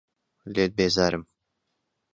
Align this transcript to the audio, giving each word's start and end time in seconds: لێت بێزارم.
لێت 0.53 0.71
بێزارم. 0.77 1.23